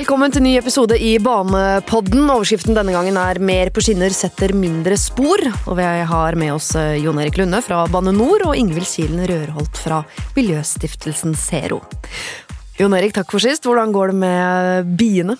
[0.00, 2.22] Velkommen til ny episode i Banepodden.
[2.32, 5.44] Overskriften denne gangen er 'Mer på skinner setter mindre spor'.
[5.68, 9.20] Og vi har med oss eh, Jon Erik Lunde fra Bane Nor og Ingvild Kilen
[9.28, 10.00] Rørholt fra
[10.34, 11.82] Miljøstiftelsen Zero.
[12.78, 13.68] Jon Erik, takk for sist.
[13.68, 15.36] Hvordan går det med biene?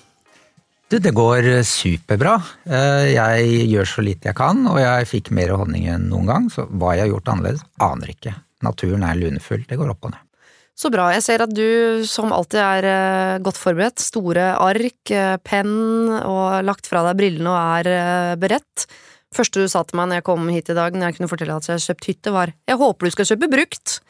[0.91, 2.37] Du, det går superbra.
[2.69, 6.51] Eh, Jeg gjør så lite jeg kan, og jeg fikk mer honning enn noen gang,
[6.51, 8.35] så hva jeg har gjort annerledes, aner ikke.
[8.61, 10.30] Naturen er lunefull, det går opp og ned.
[10.81, 11.11] Så bra.
[11.13, 14.01] Jeg ser at du som alltid er eh, godt forberedt.
[14.01, 18.87] Store ark, eh, penn og lagt fra deg brillene og er eh, beredt.
[19.37, 21.59] Første du sa til meg når jeg kom hit i dag, når jeg kunne fortelle
[21.61, 24.01] at jeg har kjøpt hytte, var 'jeg håper du skal kjøpe brukt'.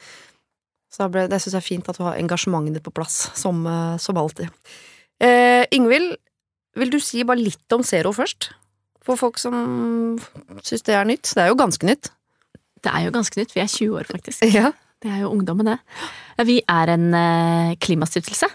[0.94, 3.66] Så ble, det syns jeg er fint at du har engasjementet ditt på plass, som,
[3.98, 4.48] som alltid.
[5.20, 6.16] Eh, Ingvild,
[6.74, 8.50] vil du si bare litt om Zero først?
[9.02, 10.18] For folk som
[10.62, 11.34] syns det er nytt.
[11.34, 12.10] Det er jo ganske nytt.
[12.82, 14.46] Det er jo ganske nytt, vi er 20 år faktisk.
[14.54, 14.72] Ja.
[15.00, 15.78] Det er jo ungdommen, det.
[16.44, 18.48] Vi er en eh, klimastiftelse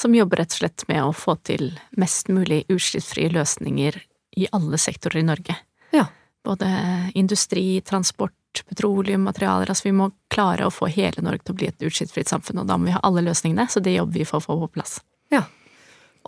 [0.00, 3.98] som jobber rett og slett med å få til mest mulig utslippsfrie løsninger
[4.40, 5.56] i alle sektorer i Norge.
[5.92, 6.06] Ja.
[6.46, 6.70] Både
[7.18, 9.68] industri, transport, petroleum, materialer.
[9.68, 12.70] Altså vi må klare å få hele Norge til å bli et utslippsfritt samfunn, og
[12.70, 15.00] da må vi ha alle løsningene, så det jobber vi for å få på plass.
[15.34, 15.44] Ja.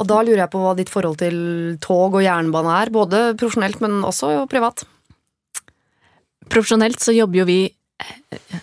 [0.00, 1.36] Og da lurer jeg på hva ditt forhold til
[1.84, 4.84] tog og jernbane er, både profesjonelt, men også privat.
[6.52, 7.60] Profesjonelt så jobber jo vi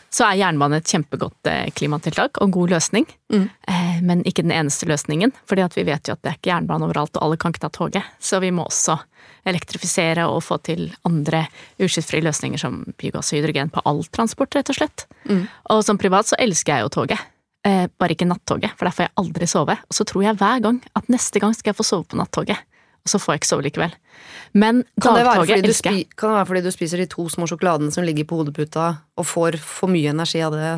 [0.10, 3.44] så er jernbane et kjempegodt eh, klimatiltak og god løsning, Mm.
[3.70, 5.32] Eh, men ikke den eneste løsningen.
[5.46, 7.70] fordi vi vet jo at det er ikke jernbane overalt, og alle kan ikke ta
[7.70, 8.04] toget.
[8.20, 8.98] Så vi må også
[9.46, 11.44] elektrifisere og få til andre
[11.80, 15.06] utslippsfrie løsninger som biogass og hydrogen på all transport, rett og slett.
[15.30, 15.48] Mm.
[15.70, 17.20] Og som privat så elsker jeg jo toget.
[17.68, 19.76] Eh, bare ikke nattoget, for der får jeg aldri sove.
[19.76, 22.58] Og så tror jeg hver gang at neste gang skal jeg få sove på nattoget.
[23.06, 23.96] Og så får jeg ikke sove likevel.
[24.60, 26.08] Men dagtoget du elsker jeg.
[26.18, 29.28] kan det være fordi du spiser de to små sjokoladene som ligger på hodeputa, og
[29.30, 30.72] får for mye energi av det?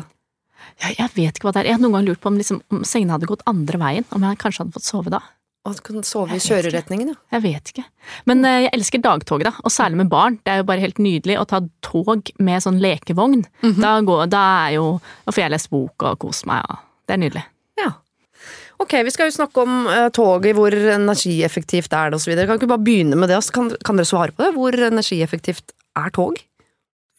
[0.82, 1.72] Ja, jeg vet ikke hva det er.
[1.72, 4.06] Jeg har noen gang lurt på om, liksom, om sengene hadde gått andre veien.
[4.14, 5.22] Om jeg kanskje hadde fått sove da.
[5.62, 7.18] Og du kan sove i kjøreretningen, ja.
[7.36, 7.84] Jeg vet ikke.
[8.26, 9.52] Men uh, jeg elsker dagtoget, da.
[9.62, 10.40] Og særlig med barn.
[10.42, 13.44] Det er jo bare helt nydelig å ta tog med sånn lekevogn.
[13.78, 14.86] da, går, da er jo
[15.26, 17.44] Da får jeg lest bok og kose meg, og det er nydelig.
[17.82, 17.92] ja.
[18.82, 22.34] Ok, vi skal jo snakke om uh, toget, hvor energieffektivt er det osv.
[22.34, 23.38] Kan ikke bare begynne med det?
[23.54, 24.52] Kan, kan dere svare på det?
[24.56, 26.40] Hvor energieffektivt er tog?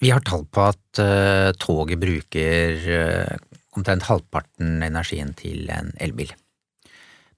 [0.04, 6.34] Vi har tall på at uh, toget bruker uh, omtrent halvparten energien til en elbil.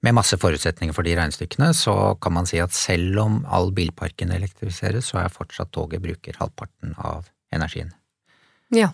[0.04, 4.34] Med masse forutsetninger for de regnestykkene, så kan man si at selv om all bilparken
[4.34, 7.94] elektrifiseres, så er fortsatt toget bruker halvparten av energien.
[8.74, 8.90] Ja.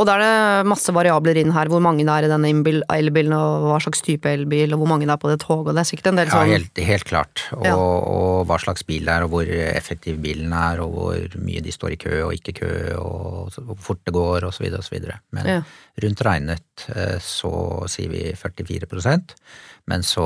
[0.00, 2.48] Og da er det masse variabler inn her, hvor mange det er i denne
[2.96, 5.76] elbilen, og hva slags type elbil, og hvor mange det er på det toget, og
[5.76, 7.42] det er sikkert en del Ja, sånn helt, helt klart.
[7.52, 7.74] Og, Ja.
[7.76, 11.74] og hva slags bil det er, og hvor effektiv bilen er, og hvor mye de
[11.76, 15.20] står i kø og ikke kø, og hvor fort det går, så videre.
[15.32, 15.62] Men Ja.
[16.00, 19.36] rundt regnet eh, så sier vi 44%
[19.90, 20.24] men så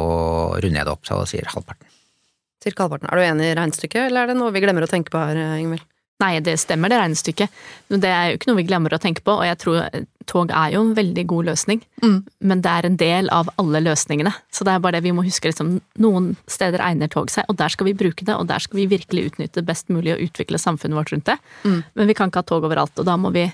[0.60, 1.88] runder jeg det opp så jeg sier halvparten.
[2.64, 3.10] Cirka halvparten.
[3.12, 5.40] Er du enig i regnestykket, eller er det noe vi glemmer å tenke på her,
[5.60, 5.84] Ingvild?
[6.22, 7.54] Nei, det stemmer det regnestykket.
[7.90, 10.04] Men det er jo ikke noe vi glemmer å tenke på, og jeg tror eh,
[10.30, 11.80] tog er jo en veldig god løsning.
[12.04, 12.20] Mm.
[12.50, 14.30] Men det er en del av alle løsningene.
[14.54, 17.58] Så det er bare det vi må huske liksom, noen steder egner tog seg, og
[17.58, 20.22] der skal vi bruke det, og der skal vi virkelig utnytte det best mulig og
[20.28, 21.36] utvikle samfunnet vårt rundt det.
[21.66, 21.82] Mm.
[21.98, 23.48] Men vi kan ikke ha tog overalt, og da må vi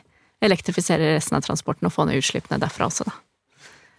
[0.44, 3.16] elektrifisere resten av transporten og få ned utslippene derfra også, da.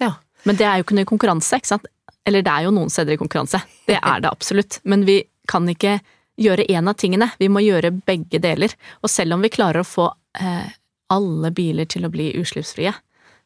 [0.01, 0.13] Ja.
[0.45, 1.89] Men det er jo ikke noe konkurranse, ikke sant?
[2.25, 4.79] Eller det er jo noen steder i konkurranse, det er det absolutt.
[4.85, 5.99] Men vi kan ikke
[6.41, 8.73] gjøre én av tingene, vi må gjøre begge deler.
[9.01, 10.09] Og selv om vi klarer å få
[10.39, 10.67] eh,
[11.11, 12.93] alle biler til å bli utslippsfrie,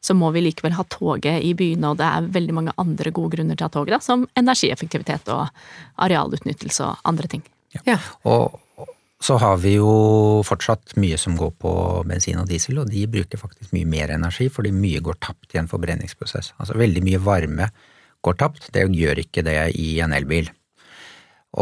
[0.06, 3.36] så må vi likevel ha toget i byene, og det er veldig mange andre gode
[3.36, 5.48] grunner til å ha toget, da, som energieffektivitet og
[6.04, 7.42] arealutnyttelse og andre ting.
[7.74, 7.82] Ja.
[7.96, 7.98] ja.
[8.28, 8.60] og
[9.20, 9.90] så har vi jo
[10.44, 11.72] fortsatt mye som går på
[12.08, 15.60] bensin og diesel, og de bruker faktisk mye mer energi fordi mye går tapt i
[15.62, 16.52] en forbrenningsprosess.
[16.60, 17.70] Altså veldig mye varme
[18.26, 20.50] går tapt, det gjør ikke det i en elbil.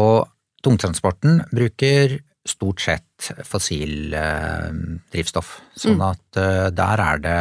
[0.02, 0.26] Og
[0.64, 4.68] tungtransporten bruker stort sett fossil eh,
[5.12, 7.40] drivstoff, sånn at eh, der er det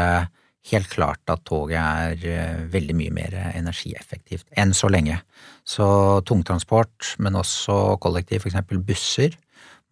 [0.71, 5.19] helt klart at toget er eh, veldig mye mer energieffektivt enn så lenge.
[5.67, 5.85] Så
[6.27, 9.35] tungtransport, men også kollektiv, eksempel busser,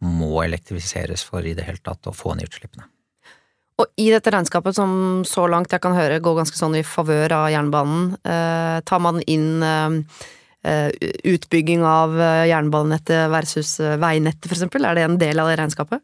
[0.02, 2.88] må elektrifiseres for i det hele tatt å få ned utslippene.
[3.82, 7.34] Og i dette regnskapet, som så langt jeg kan høre går ganske sånn i favør
[7.40, 9.98] av jernbanen, eh, tar man inn eh,
[10.64, 14.86] utbygging av eh, jernbanenettet versus eh, veinettet, eksempel?
[14.86, 16.04] Er det en del av det regnskapet?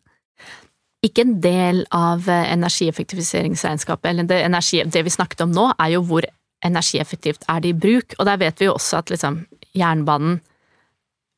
[1.06, 5.94] Ikke en del av eh, energieffektiviseringsregnskapet, eller det, energi, det vi snakket om nå, er
[5.94, 6.26] jo hvor
[6.66, 9.44] energieffektivt er det i bruk, og der vet vi jo også at liksom
[9.78, 10.40] jernbanen,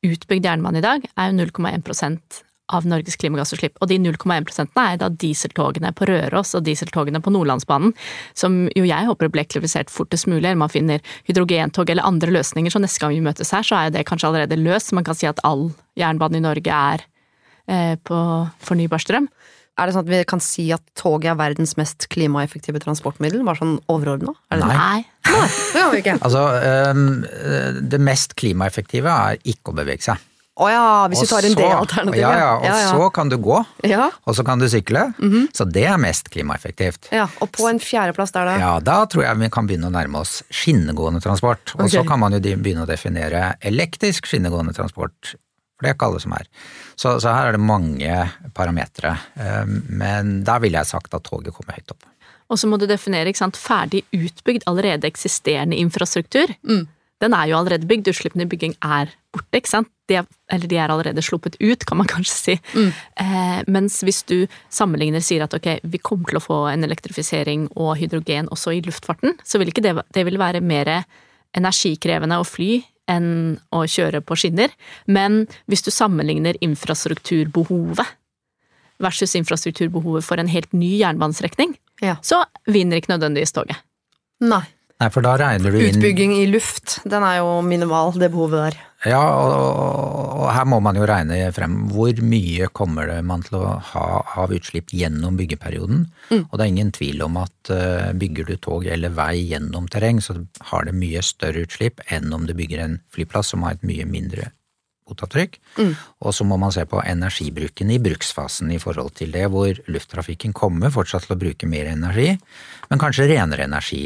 [0.00, 2.40] utbygd jernbane i dag, er jo 0,1
[2.76, 3.76] av Norges klimagassutslipp.
[3.80, 7.94] Og de 0,1% er da dieseltogene på Røros og dieseltogene på Nordlandsbanen,
[8.38, 12.72] som jo jeg håper blir elektrifisert fortest mulig, eller man finner hydrogentog eller andre løsninger,
[12.72, 14.94] så neste gang vi møtes her, så er det kanskje allerede løst.
[14.96, 17.06] Man kan si at all jernbane i Norge er
[17.70, 18.20] eh, på
[18.66, 19.30] fornybar strøm.
[19.80, 23.40] Er det sånn at vi kan si at toget er verdens mest klimaeffektive transportmiddel?
[23.46, 24.34] Bare sånn overordna?
[24.52, 24.66] Nei.
[24.68, 26.16] Nei, Det kan vi ikke.
[26.20, 27.06] Altså, øhm,
[27.88, 30.26] det mest klimaeffektive er ikke å bevege seg.
[30.60, 32.20] Å ja, hvis Og du tar en D-alternativ.
[32.20, 32.88] Ja, ja, og ja, ja.
[32.92, 33.58] så kan du gå,
[33.88, 34.10] ja.
[34.28, 35.06] og så kan du sykle.
[35.56, 37.08] Så det er mest klimaeffektivt.
[37.16, 37.24] ja.
[37.40, 38.56] Og på en fjerdeplass der, da?
[38.60, 41.72] Ja, da tror jeg vi kan begynne å nærme oss skinnegående transport.
[41.78, 45.32] Og så kan man jo begynne å definere elektrisk skinnegående transport,
[45.78, 46.46] for det er ikke alle som er.
[46.92, 48.20] Så, så her er det mange
[48.52, 49.14] parametere.
[49.40, 52.04] Eh, Men der ville jeg sagt at toget kommer høyt opp.
[52.50, 56.50] Og så må du definere ikke sant, ferdig utbygd, allerede eksisterende infrastruktur.
[57.20, 59.88] Den er jo allerede bygd, utslippene i bygging er borte, ikke sant.
[60.08, 62.54] De er, eller de er allerede sluppet ut, kan man kanskje si.
[63.20, 67.68] Eh, mens hvis du sammenligner sier at ok, vi kommer til å få en elektrifisering
[67.76, 71.04] og hydrogen også i luftfarten, så vil ikke det, det vil være mer
[71.56, 72.80] energikrevende å fly
[73.10, 74.70] enn å kjøre på skinner.
[75.10, 78.06] Men hvis du sammenligner infrastrukturbehovet
[79.00, 82.16] versus infrastrukturbehovet for en helt ny jernbanestrekning, Ja.
[82.22, 83.76] så vinner ikke nødvendigvis toget.
[84.40, 84.62] Nei.
[85.00, 88.66] Nei, for da regner du inn Utbygging i luft, den er jo minimal, det behovet
[88.66, 88.78] der.
[89.08, 89.54] Ja, og,
[90.42, 94.04] og, her må man jo regne frem hvor mye kommer det man til å ha
[94.42, 96.04] av utslipp gjennom byggeperioden.
[96.42, 100.20] Og det er ingen tvil om at eh, bygger du tog eller vei gjennom terreng,
[100.20, 100.36] så
[100.68, 104.04] har det mye større utslipp enn om du bygger en flyplass som har et mye
[104.04, 104.50] mindre
[105.08, 105.56] fotavtrykk.
[106.20, 110.52] Og så må man se på energibruken i bruksfasen i forhold til det, hvor lufttrafikken
[110.56, 112.34] kommer fortsatt til å bruke mer energi,
[112.90, 114.04] men kanskje renere energi.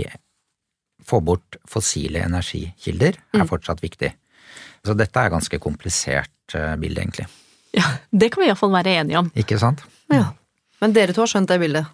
[1.05, 4.13] Få bort fossile energikilder er fortsatt viktig.
[4.85, 7.27] Så dette er ganske komplisert eh, bilde, egentlig.
[7.75, 9.31] Ja, Det kan vi iallfall være enige om.
[9.35, 9.83] Ikke sant?
[10.13, 10.31] Ja.
[10.81, 11.89] Men dere to har skjønt det bildet?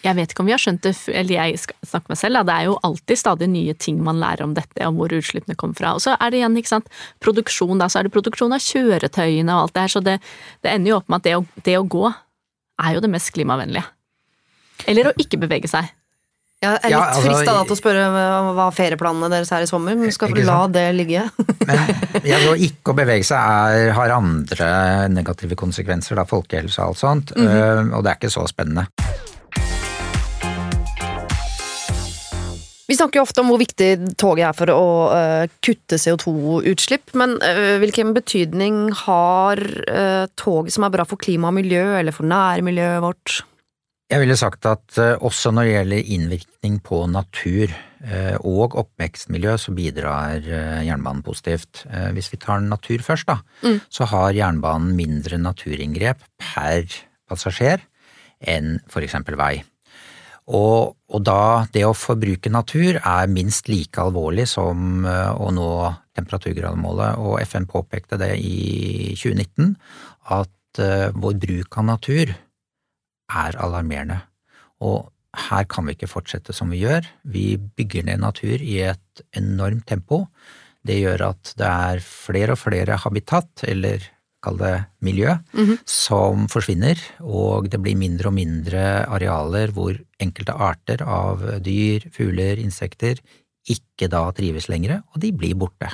[0.00, 2.42] Jeg vet ikke om vi har skjønt det, eller jeg snakker meg selv, da.
[2.48, 5.76] det er jo alltid stadig nye ting man lærer om dette, om hvor utslippene kommer
[5.76, 5.92] fra.
[5.96, 6.88] Og så er det igjen, ikke sant,
[7.20, 10.16] produksjon, da, så er det produksjon av kjøretøyene og alt det her, så det,
[10.64, 13.32] det ender jo opp med at det å, det å gå er jo det mest
[13.36, 13.84] klimavennlige.
[14.88, 15.92] Eller å ikke bevege seg.
[16.60, 18.24] Jeg er litt Ja, altså, frista da til å spørre hva
[18.58, 20.74] hva ferieplanene deres er i sommer, men skal la sant?
[20.76, 21.22] det ligge.
[21.70, 24.68] Men tror ikke å bevege seg er, har andre
[25.08, 28.90] negative konsekvenser, da, folkehelse og alt sånt, eh, og det er ikke så spennende.
[32.90, 37.36] Vi snakker jo ofte om hvor viktig toget er for å uh, kutte CO2-utslipp, men
[37.38, 42.28] uh, hvilken betydning har uh, toget som er bra for klima og miljø, eller for
[42.28, 43.44] nærmiljøet vårt?
[44.10, 49.54] Jeg ville sagt at eh, også når det gjelder innvirkning på natur eh, og oppvekstmiljø,
[49.54, 51.84] så bidrar eh, jernbanen positivt.
[52.16, 56.90] Hvis vi tar natur først, da, så har jernbanen mindre naturinngrep per
[57.30, 57.86] passasjer
[58.50, 59.60] enn eksempel vei.
[60.50, 65.70] Og, og da det å forbruke natur er minst like alvorlig som å nå
[66.18, 69.76] temperaturgrademålet, og FN påpekte det i 2019,
[70.34, 70.80] at
[71.14, 72.32] vår bruk av natur
[73.30, 74.20] er alarmerende.
[74.82, 75.10] Og
[75.50, 77.06] her kan vi ikke fortsette som vi gjør.
[77.24, 80.26] Vi bygger ned natur i et enormt tempo.
[80.82, 84.02] Det gjør at det er flere og flere habitat, eller
[84.42, 85.34] kall det miljø,
[85.84, 92.56] som forsvinner, og det blir mindre og mindre arealer hvor enkelte arter av dyr, fugler,
[92.56, 93.20] insekter
[93.68, 95.90] ikke da trives lenger, og de blir borte.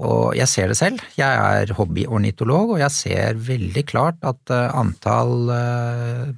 [0.00, 1.02] Og jeg ser det selv.
[1.18, 5.50] Jeg er hobbyornitolog, og jeg ser veldig klart at eh, antall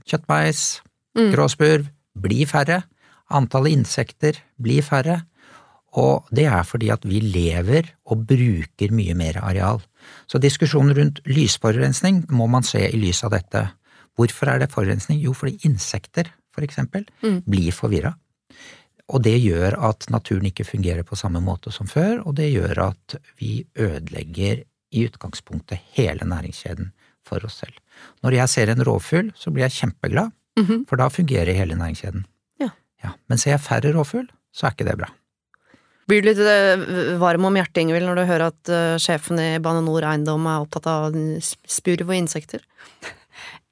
[0.04, 0.64] kjøttmeis,
[1.14, 1.86] kjøttmeis, gråspurv,
[2.18, 2.82] blir færre.
[3.34, 5.22] Antallet insekter blir færre.
[5.94, 9.78] Og det er fordi at vi lever og bruker mye mer areal.
[10.26, 13.62] Så diskusjonen rundt lysforurensning må man se i lys av dette.
[14.18, 15.20] Hvorfor er det forurensning?
[15.22, 17.06] Jo, fordi insekter, for eksempel,
[17.46, 18.14] blir forvirra.
[19.12, 22.86] Og det gjør at naturen ikke fungerer på samme måte som før, og det gjør
[22.86, 24.62] at vi ødelegger
[24.94, 26.92] i utgangspunktet hele næringskjeden
[27.26, 27.76] for oss selv.
[28.24, 30.32] Når jeg ser en rovfugl, så blir jeg kjempeglad,
[30.88, 32.24] for da fungerer hele næringskjeden.
[32.62, 32.70] Ja.
[33.02, 35.10] Ja, men ser jeg færre rovfugl, så er ikke det bra.
[36.08, 39.58] Blir du litt øh, varm om hjertet, Ingvild, når du hører at øh, sjefen i
[39.64, 42.64] Bane NOR Eiendom er opptatt av spurv og insekter?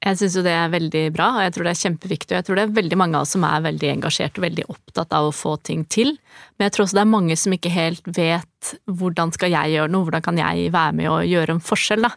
[0.03, 2.31] Jeg syns jo det er veldig bra, og jeg tror det er kjempeviktig.
[2.33, 4.65] Og jeg tror det er veldig mange av oss som er veldig engasjert og veldig
[4.73, 6.17] opptatt av å få ting til.
[6.57, 9.91] Men jeg tror også det er mange som ikke helt vet hvordan skal jeg gjøre
[9.93, 12.11] noe, hvordan kan jeg være med og gjøre en forskjell, da.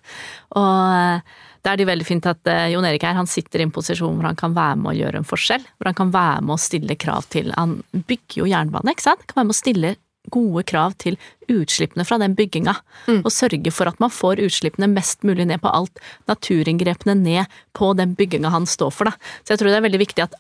[0.59, 3.67] Og eh, da er det veldig fint at eh, Jon Erik her, han sitter i
[3.67, 5.65] en posisjon hvor han kan være med å gjøre en forskjell.
[5.77, 9.27] Hvor han kan være med å stille krav til Han bygger jo jernbane, ikke sant?
[9.27, 9.95] Kan være med å stille
[10.33, 11.19] gode krav til
[11.53, 12.75] utslippene fra den bygginga.
[13.23, 17.93] Og sørge for at man får utslippene mest mulig ned på alt, naturinngrepene ned på
[17.99, 19.11] den bygginga han står for.
[19.11, 19.31] Da.
[19.45, 20.35] Så jeg tror det er veldig viktig at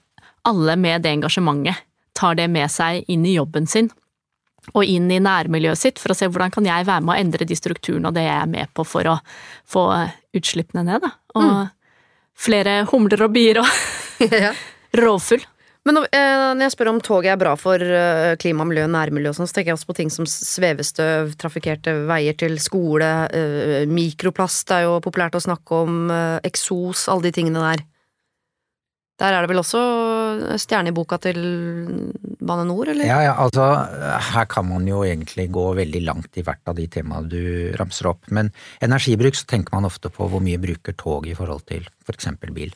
[0.47, 1.85] alle med det engasjementet
[2.17, 3.91] tar det med seg inn i jobben sin.
[4.75, 7.47] Og inn i nærmiljøet sitt, for å se hvordan kan jeg være med å endre
[7.47, 9.19] de strukturene og det jeg er med på for å
[9.69, 9.85] få
[10.35, 11.05] utslippene ned.
[11.05, 11.13] Da.
[11.39, 11.53] Og
[12.37, 13.69] flere humler og bier og
[14.47, 14.51] ja.
[14.99, 15.45] rovfugl.
[15.87, 19.37] Men eh, når jeg spør om toget er bra for eh, klima, miljø, nærmiljø og
[19.39, 24.73] sånn, så tenker jeg også på ting som svevestøv, trafikkerte veier til skole, eh, mikroplast
[24.75, 26.11] er jo populært å snakke om,
[26.47, 27.85] eksos, alle de tingene der.
[29.23, 29.81] Der er det vel også
[30.61, 31.39] stjerne i boka til
[32.49, 33.07] Bane Nor, eller?
[33.09, 33.65] Ja, ja, altså
[34.33, 38.11] her kan man jo egentlig gå veldig langt i hvert av de temaene du ramser
[38.13, 38.29] opp.
[38.35, 38.53] Men
[38.85, 42.31] energibruk så tenker man ofte på hvor mye bruker tog i forhold til f.eks.
[42.55, 42.73] bil.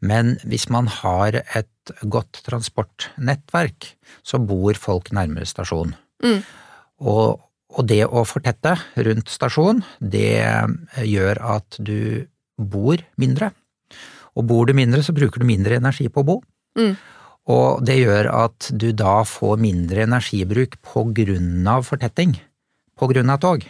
[0.00, 5.94] Men hvis man har et godt transportnettverk, så bor folk nærmere stasjon.
[6.24, 6.42] Mm.
[7.10, 7.40] Og,
[7.76, 10.42] og det å fortette rundt stasjon, det
[11.06, 12.26] gjør at du
[12.60, 13.52] bor mindre.
[14.38, 16.36] Og bor du mindre, så bruker du mindre energi på å bo.
[16.78, 16.94] Mm.
[17.50, 22.36] Og det gjør at du da får mindre energibruk på grunn av fortetting.
[22.98, 23.64] På grunn av tog.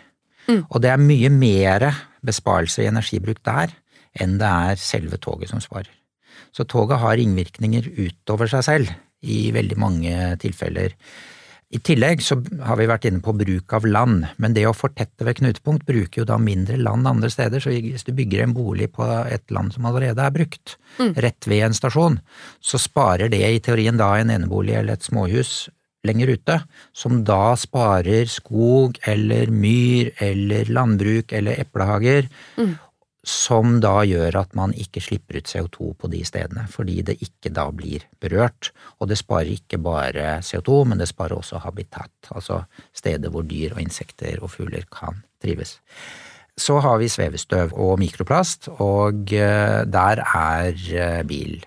[0.48, 0.64] Mm.
[0.66, 1.86] Og det er mye mer
[2.26, 3.72] besparelse i energibruk der
[4.20, 5.90] enn det er selve toget som sparer.
[6.50, 8.90] Så toget har ringvirkninger utover seg selv
[9.22, 10.96] i veldig mange tilfeller.
[11.70, 12.34] I tillegg så
[12.66, 16.22] har vi vært inne på bruk av land, men det å fortette ved knutepunkt bruker
[16.22, 19.70] jo da mindre land andre steder, så hvis du bygger en bolig på et land
[19.76, 21.14] som allerede er brukt, Mm.
[21.22, 22.18] rett ved en stasjon,
[22.60, 25.68] så sparer det i teorien da en enebolig eller et småhus
[26.04, 26.56] lenger ute,
[26.92, 32.78] som da sparer skog eller myr eller landbruk eller eplehager, Mm.
[33.26, 37.52] Som da gjør at man ikke slipper ut CO2 på de stedene, fordi det ikke
[37.52, 38.70] da blir berørt.
[38.98, 42.62] Og det sparer ikke bare CO2, men det sparer også habitat, altså
[42.96, 45.78] steder hvor dyr og insekter og fugler kan trives.
[46.60, 51.60] Så har vi svevestøv og mikroplast, og eh, der er eh, bil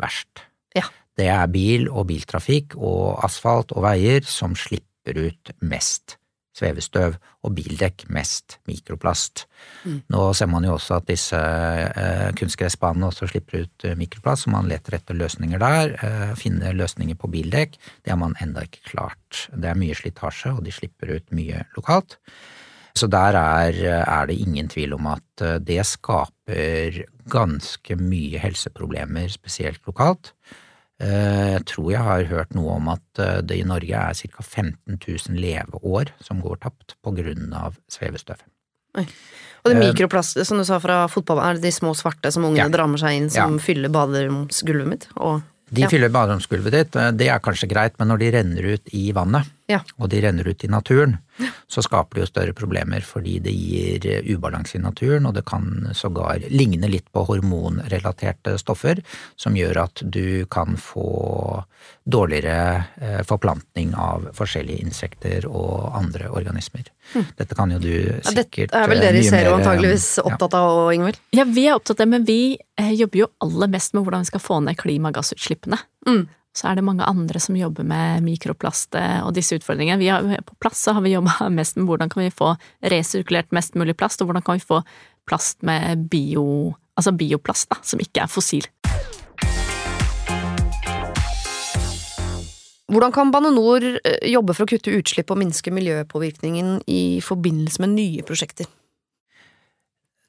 [0.00, 0.44] verst.
[0.76, 0.84] Ja.
[1.18, 6.17] Det er bil og biltrafikk og asfalt og veier som slipper ut mest
[6.58, 9.46] svevestøv, og bildekk mest mikroplast.
[9.84, 10.00] Mm.
[10.12, 14.54] Nå ser man jo også at disse eh, kunstgressbanene også slipper ut eh, mikroplast, så
[14.54, 15.96] man leter etter løsninger der.
[16.02, 19.46] Eh, finner løsninger på bildekk, det har man enda ikke klart.
[19.54, 22.18] Det er mye slitasje, og de slipper ut mye lokalt.
[22.98, 29.28] Så der er, er det ingen tvil om at eh, det skaper ganske mye helseproblemer,
[29.30, 30.32] spesielt lokalt.
[31.00, 34.42] Eh, Jeg tror jeg har hørt noe om at eh, det i Norge er ca.
[34.42, 38.40] 15 000 leveår som går tapt på grunn av svevestøv.
[38.98, 42.42] Og det er mikroplast, som du sa fra fotball, er det de små svarte som
[42.48, 42.72] ungene Ja.
[42.72, 43.62] drar med seg inn, som Ja.
[43.62, 45.08] fyller baderomsgulvet mitt?
[45.16, 48.88] Og De fyller baderomsgulvet ditt, eh, det er kanskje greit, men når de renner ut
[48.94, 49.80] i vannet, Ja.
[50.00, 51.18] og de renner ut i naturen,
[51.66, 55.44] så skaper det jo større problemer fordi det gir eh, ubalanse i naturen, og det
[55.48, 59.02] kan sågar ligne litt på hormonrelaterte stoffer,
[59.36, 61.64] som gjør at du kan få
[62.08, 66.88] dårligere eh, forplantning av forskjellige insekter og andre organismer.
[67.36, 67.92] Dette kan jo du
[68.24, 71.20] sikkert ja, dette Det er vel dere i mye eh, antageligvis opptatt av, Ingvild?
[71.36, 74.24] Ja, vi er opptatt av det, men vi eh, jobber jo aller mest med hvordan
[74.24, 75.80] vi skal få ned klimagassutslippene.
[76.08, 76.24] Mm.
[76.56, 80.00] Så er det mange andre som jobber med mikroplast eh, og disse utfordringene.
[80.00, 82.54] Vi har, på plass så har vi jobba mest med hvordan kan vi få
[82.94, 84.82] resirkulert mest mulig plast, og hvordan kan vi få
[85.28, 88.66] plast med bio, altså bioplast, da, som ikke er fossil.
[92.88, 97.84] Hvordan kan Bane Nor eh, jobbe for å kutte utslipp og minske miljøpåvirkningen i forbindelse
[97.84, 98.68] med nye prosjekter?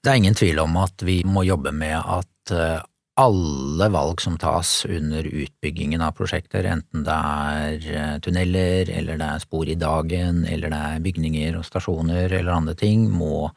[0.03, 2.81] Det er ingen tvil om at vi må jobbe med at eh,
[3.19, 9.27] alle valg som tas under utbyggingen av prosjekter, enten det er eh, tunneler, eller det
[9.27, 13.49] er spor i dagen, eller det er bygninger og stasjoner eller andre ting, må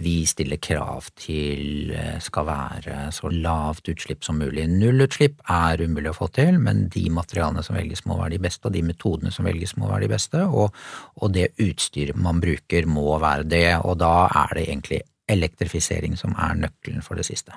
[0.00, 4.64] vi stille krav til eh, skal være så lavt utslipp som mulig.
[4.70, 8.70] Nullutslipp er umulig å få til, men de materialene som velges må være de beste,
[8.70, 10.78] og de metodene som velges må være de beste, og,
[11.20, 14.14] og det utstyret man bruker må være det, og da
[14.46, 15.02] er det egentlig
[15.32, 17.52] elektrifisering som er nøkkelen for det siste.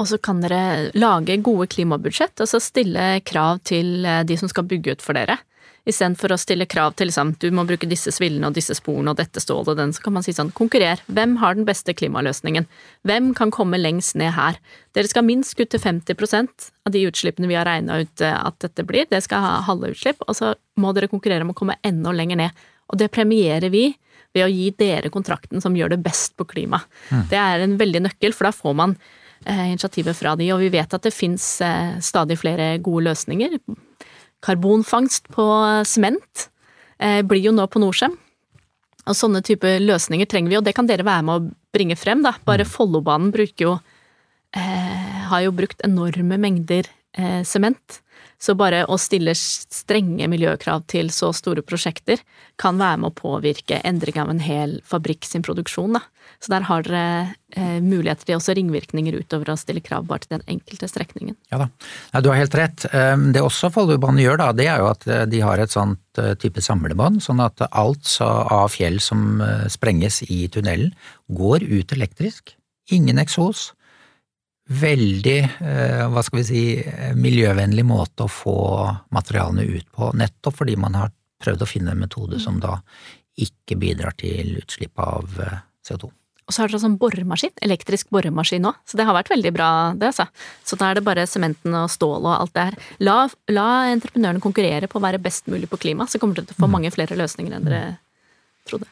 [0.00, 4.50] Og så kan dere lage gode klimabudsjett, og så stille krav til eh, de som
[4.50, 5.38] skal bygge ut for dere.
[5.84, 9.18] Istedenfor å stille krav til liksom, du må bruke disse svillene og disse sporene og
[9.18, 11.02] dette stålet og den, så kan man si sånn, konkurrer.
[11.12, 12.64] Hvem har den beste klimaløsningen?
[13.04, 14.56] Hvem kan komme lengst ned her?
[14.96, 18.86] Dere skal minst kutte 50% av de utslippene vi har regna ut eh, at dette
[18.88, 19.06] blir.
[19.10, 22.40] Det skal ha halve utslipp, og så må dere konkurrere om å komme enda lenger
[22.40, 22.64] ned.
[22.88, 23.90] Og det premierer vi
[24.34, 26.80] ved å gi dere kontrakten som gjør det best på klima.
[27.30, 28.96] Det er en veldig nøkkel, for da får man
[29.46, 33.58] initiativet fra de, og vi vet at det fins eh, stadig flere gode løsninger.
[34.44, 35.46] Karbonfangst på
[35.88, 36.48] sement
[36.98, 38.16] eh, blir jo nå på Norcem.
[39.04, 42.22] Og sånne type løsninger trenger vi, og det kan dere være med å bringe frem,
[42.24, 42.34] da.
[42.48, 43.74] Bare Follobanen bruker jo
[44.56, 48.00] eh, Har jo brukt enorme mengder eh, sement.
[48.40, 52.20] Så bare å stille strenge miljøkrav til så store prosjekter
[52.60, 56.04] kan være med å påvirke endring av en hel fabrikk sin produksjon, da.
[56.44, 57.04] Så der har dere
[57.56, 61.36] eh, muligheter til også ringvirkninger utover å stille krav bare til den enkelte strekningen.
[61.52, 61.68] Ja da,
[62.12, 62.84] ja, du har helt rett.
[62.92, 66.20] Ehm, det også Follobanen gjør, da, det er jo at eh, de har et sånt
[66.20, 70.92] eh, type samlebånd, sånn at alt av fjell som eh, sprenges i tunnelen,
[71.32, 72.52] går ut elektrisk.
[72.92, 73.70] Ingen eksos
[74.64, 75.40] veldig,
[76.08, 76.60] hva skal vi si,
[77.20, 78.54] miljøvennlig måte å få
[79.12, 81.12] materialene ut på, nettopp fordi man har
[81.44, 82.78] prøvd å finne en metode som da
[83.40, 86.10] ikke bidrar til utslipp av eh, CO2.
[86.44, 89.68] Og så har dere sånn boremaskin, elektrisk boremaskin òg, så det har vært veldig bra,
[89.96, 90.26] det, altså.
[90.64, 92.76] Så da er det bare sementen og stål og alt det her.
[93.00, 93.14] La,
[93.48, 96.62] la entreprenørene konkurrere på å være best mulig på klima, så kommer dere til å
[96.66, 96.74] få Mm.
[96.76, 97.98] mange flere løsninger enn dere
[98.68, 98.86] trodde.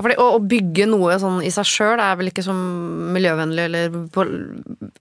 [0.00, 3.66] Ja, fordi å, å bygge noe sånn i seg sjøl er vel ikke så miljøvennlig
[3.68, 4.24] eller på,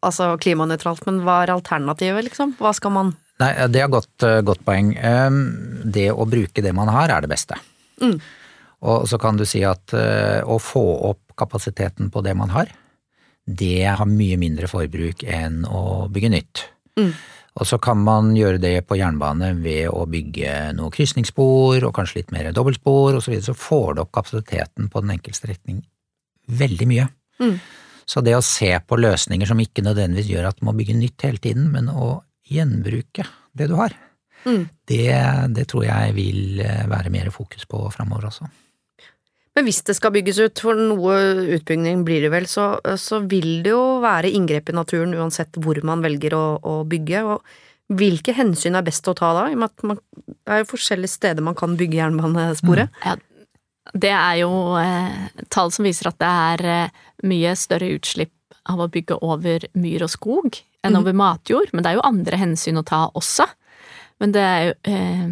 [0.04, 2.58] altså klimanøytralt, men hva er alternativet, liksom?
[2.60, 4.90] Hva skal man Nei, det er godt, eh, godt poeng.
[5.00, 5.38] Ehm,
[5.88, 7.56] Det å bruke det man har, er det beste.
[8.02, 8.18] Mm.
[8.88, 12.72] Og så kan du si at eh, å få opp kapasiteten på det man har,
[13.50, 16.64] det har mye mindre forbruk enn å bygge nytt.
[17.00, 17.12] Mm.
[17.60, 22.22] Og så kan man gjøre det på jernbane ved å bygge noe krysningsspor og kanskje
[22.22, 23.26] litt mer dobbeltspor osv.
[23.26, 25.82] Så, videre, så får du opp kapasiteten på den enkelte strekning
[26.60, 27.08] veldig mye.
[27.42, 27.58] Mm.
[28.10, 31.26] Så det å se på løsninger som ikke nødvendigvis gjør at du må bygge nytt
[31.28, 33.98] hele tiden, men å gjenbruke det du har,
[34.48, 34.70] Mm.
[34.88, 35.12] det,
[35.52, 38.48] det tror jeg vil eh, være mer fokus på framover også.
[39.60, 41.16] Men hvis det skal bygges ut, for noe
[41.58, 45.76] utbygging blir det vel, så, så vil det jo være inngrep i naturen uansett hvor
[45.84, 47.24] man velger å, å bygge.
[47.28, 49.44] Og hvilke hensyn er best å ta da?
[49.52, 50.00] I og med at man,
[50.32, 53.02] det er jo forskjellige steder man kan bygge jernbanesporet.
[53.04, 53.18] Ja,
[54.00, 58.32] det er jo eh, tall som viser at det er eh, mye større utslipp
[58.70, 61.02] av å bygge over myr og skog enn Mhm.
[61.02, 63.50] over matjord, men det er jo andre hensyn å ta også.
[64.24, 65.30] Men det er jo eh,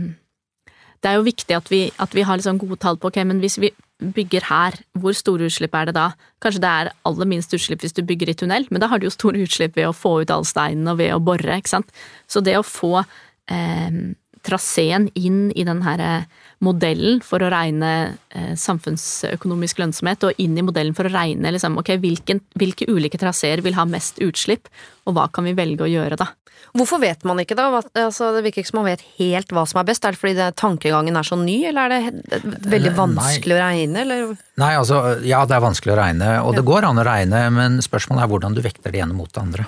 [0.99, 3.39] Det er jo viktig at vi, at vi har liksom gode tall på ok, men
[3.39, 6.11] hvis vi bygger her, hvor store utslipp er det da?
[6.43, 9.07] Kanskje det er aller minst utslipp hvis du bygger i tunnel, men da har du
[9.07, 11.89] jo store utslipp ved å få ut all steinen og ved å bore, ikke sant.
[12.29, 14.01] Så det å få eh,
[14.47, 16.25] traseen inn i den eh,
[16.63, 17.93] modellen for å regne
[18.31, 23.19] eh, samfunnsøkonomisk lønnsomhet, og inn i modellen for å regne liksom, okay, hvilken, hvilke ulike
[23.21, 24.71] traseer vil ha mest utslipp,
[25.05, 26.31] og hva kan vi velge å gjøre da?
[26.77, 27.69] Hvorfor vet man ikke da?
[27.97, 30.05] Altså, det virker ikke som man vet helt hva som er best.
[30.05, 32.97] Er det fordi det, tankegangen er så ny, eller er det veldig veldig Nei.
[32.97, 34.35] vanskelig å regne, eller?
[34.61, 37.81] Nei, altså, ja det er vanskelig å regne, og det går an å regne, men
[37.85, 39.67] spørsmålet er hvordan du vekter det ene mot det andre.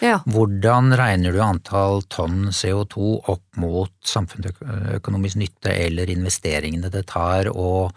[0.00, 0.20] Ja.
[0.24, 7.90] Hvordan regner du antall tonn CO2 opp mot samfunnsøkonomisk nytte eller investeringene det tar å,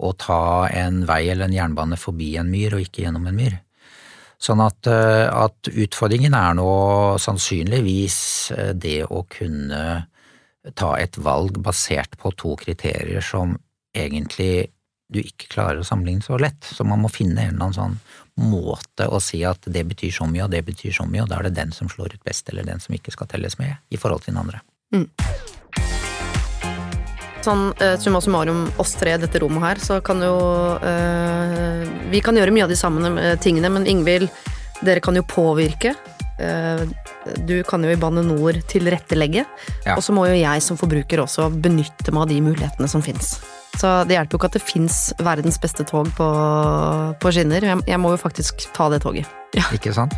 [0.00, 3.58] å ta en vei eller en jernbane forbi en myr og ikke gjennom en myr?
[4.40, 6.70] Sånn at, eh, at utfordringen er nå
[7.20, 8.20] sannsynligvis
[8.56, 9.82] eh, det å kunne
[10.76, 13.52] ta et valg basert på to kriterier som
[13.96, 14.70] egentlig
[15.12, 16.64] du ikke klarer å sammenligne så lett.
[16.64, 17.98] Så man må finne en eller annen sånn
[18.36, 21.40] måte å si at det betyr så mye, og det betyr så mye, og da
[21.40, 23.98] er det den som slår ut best, eller den som ikke skal telles med, i
[24.00, 24.60] forhold til den andre.
[27.40, 30.34] Sånn eh, summa summarum, oss tre i dette rommet her, så kan jo
[30.84, 34.28] eh, Vi kan gjøre mye av de samme eh, tingene, men Ingvild,
[34.84, 35.94] dere kan jo påvirke.
[36.40, 36.82] Eh,
[37.48, 39.46] du kan jo i Bane NOR tilrettelegge,
[39.86, 39.96] Ja.
[39.96, 43.38] og så må jo jeg som forbruker også benytte meg av de mulighetene som fins.
[43.78, 46.28] Så det hjelper jo ikke at det fins verdens beste tog på,
[47.22, 47.64] på skinner.
[47.70, 49.30] Jeg, jeg må jo faktisk ta det toget.
[49.76, 50.16] Ikke sant?